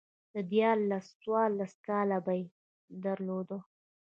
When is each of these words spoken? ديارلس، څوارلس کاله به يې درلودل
ديارلس، 0.51 1.05
څوارلس 1.21 1.73
کاله 1.87 2.17
به 2.25 2.33
يې 2.39 2.43
درلودل 3.03 3.61